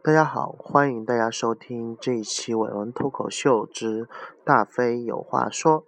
[0.00, 4.08] 大家好，欢迎大家收听这一期伟文脱口秀之
[4.44, 5.84] 大飞有话说。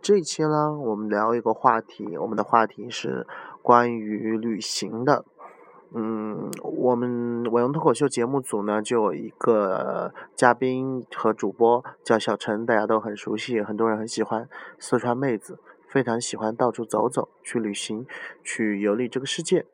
[0.00, 3.26] 这一期呢，我们聊一个话题，我们的话题是
[3.60, 5.24] 关于旅行的。
[5.92, 14.48] 嗯，我们伟文脱口秀节目组呢，就有一个嘉宾和主播叫小陈，大家都很熟悉，很多人很喜欢
[14.78, 18.06] 四川妹子，非常喜欢到处走走，去旅行，
[18.44, 19.66] 去游历这个世界。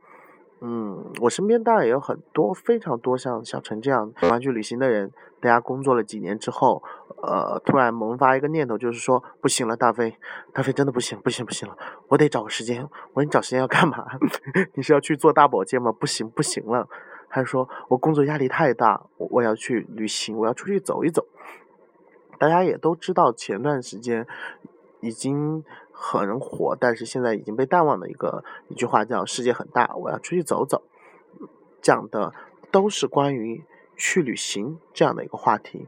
[0.67, 5.13] 嗯，我身边当然也有很多非常多像小陈这样喜欢去旅行的人。
[5.39, 6.83] 大家工作了几年之后，
[7.23, 10.17] 呃，突然萌发一个念头，就是说不行了，大飞，
[10.55, 11.77] 大飞真的不行，不行，不行了，
[12.09, 12.83] 我得找个时间。
[13.13, 14.07] 我说你找时间要干嘛？
[14.73, 15.93] 你是要去做大保健吗？
[15.93, 16.89] 不行，不行了。
[17.29, 21.27] 他说我工作压力太大，我要去旅行，我要出去走一走。
[22.39, 24.27] 大家也都知道，前段时间
[25.05, 25.65] 已经。
[25.97, 30.83] 很火，但是现在已经被淡忘的一个一句话叫“世界很大，我要出去走走”，
[31.81, 32.35] 讲的
[32.73, 33.63] 都是关于
[33.97, 35.87] 去旅行这样的一个话题。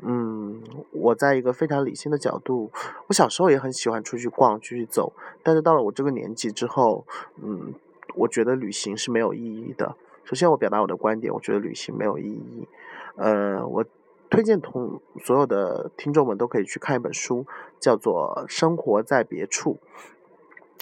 [0.00, 0.60] 嗯，
[0.90, 2.72] 我在一个非常理性的角度，
[3.06, 5.12] 我小时候也很喜欢出去逛、出去走，
[5.44, 7.06] 但是到了我这个年纪之后，
[7.40, 7.74] 嗯，
[8.16, 9.94] 我觉得旅行是没有意义的。
[10.24, 12.66] 首先，我表达我的观点，我觉得旅行没有意义。
[13.14, 13.84] 呃，我。
[14.28, 17.46] 推荐同所有的听众们都可以去看一本书，
[17.80, 19.78] 叫做《生活在别处》。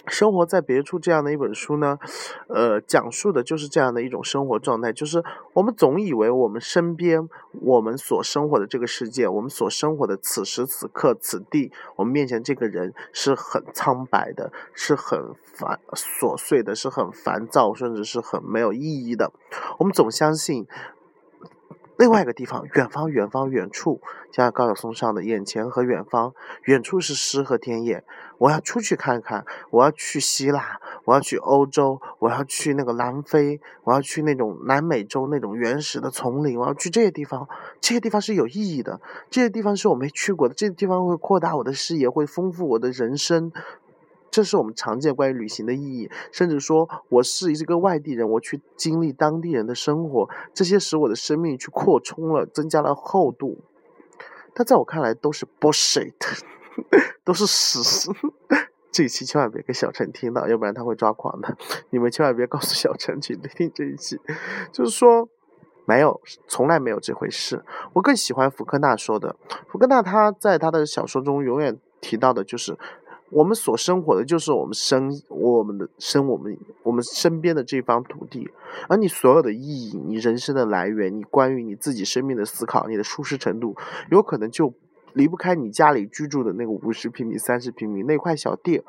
[0.06, 1.98] 生活在别处这样的一本书呢，
[2.48, 19.32] 呃，讲述的就是这样的一种生活状态，就是我们总以为我们身边、我们所生活的这个世界、我们所生活的此时此刻此地，我们面前这个人是很苍白的，是很烦琐碎的，是很烦躁，甚至是很没有意义的。
[19.78, 20.66] 我们总相信。
[21.96, 24.00] 另外一个地方，远方，远方，远处，
[24.32, 28.02] 像高晓松上的“眼前和远方”，远处是诗和田野。
[28.38, 37.48] 我要出去看看，我要去希腊，我要去欧洲，我要去那个南非，我要去那种南美洲那种原始的丛林，我要去这些地方。
[37.80, 39.00] 这些地方是有意义的，
[39.30, 43.52] 这些地方是我没去过的，这些地方会扩大我的视野，会丰富我的人生。
[44.34, 53.62] 这是我们常见关于旅行的意义，甚至说我是一个外地人，我去经历当地人的生活，这些使我的生命去扩充了，增加了厚度。
[54.52, 56.14] 但在我看来都是 bullshit，
[57.22, 58.10] 都是屎。
[58.90, 61.56] 这一期千万别给小陈听到，要不然他会抓狂的。
[61.90, 64.20] 你们千万别告诉小陈去听这一期，
[64.72, 65.28] 就是说
[65.86, 67.64] 没有，从来没有这回事。
[67.92, 69.36] 我更喜欢福克纳说的，
[69.68, 72.76] 福克纳他在他的小说中永远提到的就是。
[73.34, 78.48] 我们所生活的就是我们生我们的生我们我们身边的这方土地，
[78.88, 83.74] 而你所有的意义，你人生的来源，你关于你自己生命的思考，你的舒适程度，
[84.12, 84.72] 有可能就
[85.14, 88.80] 离不开你家里居住的那个五十平米、三十平米那块小地，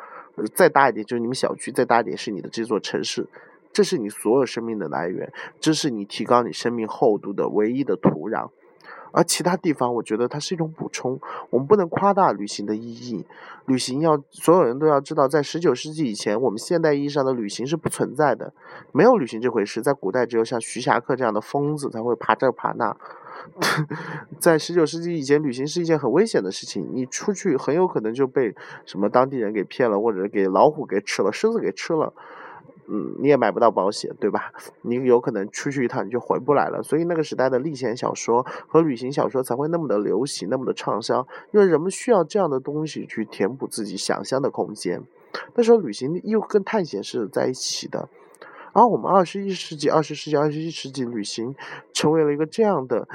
[0.54, 3.28] 再大一点就是你们小区，再大一点是你的这座城市，
[3.74, 8.50] 这是你所有生命的来源，这是你提高你生命厚度的唯一的土壤。
[9.16, 11.18] 而其他地方，我觉得它是一种补充。
[11.50, 13.26] 我们不能夸大旅行的意义。
[13.66, 18.54] 旅行要所有人都要知道，在十九世纪以前，我们现代意义上的旅行是不存在的，
[18.92, 19.82] 没有旅行这回事。
[19.82, 22.96] 在古代，只有像徐霞客这样的疯子才会爬这爬那。
[24.38, 28.54] 在十九世纪以前，旅行是一件很危险的事情，你出去很有可能就被
[28.86, 32.14] 什么当地人给骗了，或者给老虎给吃了，狮子给吃了。
[32.88, 34.52] 嗯，你也买不到保险，对吧？
[34.82, 36.84] 你有可能出去一趟你就回不来了。
[36.84, 45.02] 所以那个时代的历险小说和旅行小说才会那么的流行，那么的畅销，因为人们需要这样的东西去填补自己想象的空间。
[45.56, 48.08] 那时候旅行又跟探险是在一起的，
[48.74, 51.56] 而我们二十一世纪、二十世纪、二十一世纪旅行
[51.92, 53.08] 成为了一个这样的。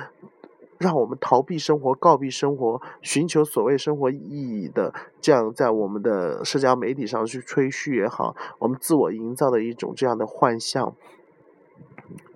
[0.80, 10.94] 让我们逃避生活、告避生活、寻求所谓生活意义的，这样在我们的社交媒体上去吹嘘也好，我们自我营造的一种这样的幻象。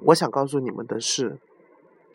[0.01, 1.39] 我想告诉你们的是。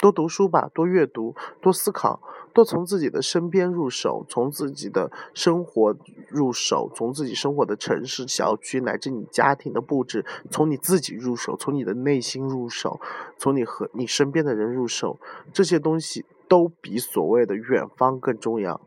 [0.02, 2.22] 多读书吧，多阅读，多思考，
[2.54, 5.96] 多从自己的身边入手，从自己的生活
[6.28, 13.00] 入手，从自己生活的城市、小区乃至你家庭的布置，从你自己入手，从你的内心入手，
[13.38, 15.20] 从你和你身边的人入手，
[15.54, 18.82] 这些东西都比所谓的远方更重要，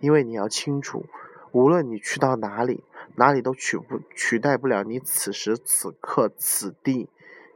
[0.00, 1.04] 因为你要清楚，
[1.52, 2.82] 无论你去到哪里，
[3.14, 7.08] 哪里都取不取代不了你此时此刻此地，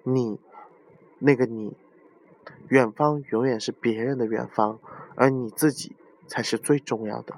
[0.02, 0.38] 你
[1.18, 1.76] 那个你。
[2.68, 4.78] 远方永远是别人的远方，
[5.20, 5.94] 而你自己
[6.26, 7.34] 才是最重要的。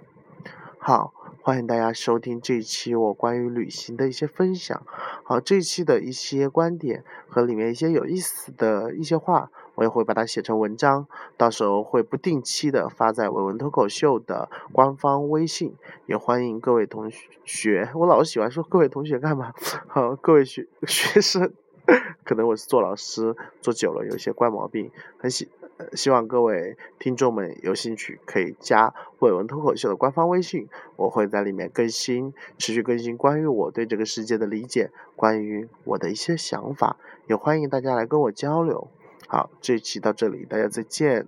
[0.79, 1.13] 好，
[1.43, 4.81] 欢迎大家收听这一期我关于旅行的一些分享。
[5.25, 15.75] 好，这一期的一些观点和里面一些有意思的一些话，我也会把它写成文章，到时候会不定期的发在伟文脱口秀的官方微信，
[16.07, 17.11] 也欢迎各位同
[17.45, 17.91] 学。
[17.97, 19.53] 我老喜欢说各位同学干嘛？
[19.89, 21.53] 好，各位学学生。
[22.25, 25.49] 可能我是做老师做久了，有一些怪毛病，很希
[25.95, 36.97] 希望各位听众们有兴趣可以加伟文脱口秀的官方微信，我会在里面更新，持续更新关于我对这个世界的理解，关于我的一些想法，
[37.27, 38.89] 也欢迎大家来跟我交流。
[39.27, 41.27] 好，这一期到这里，大家再见。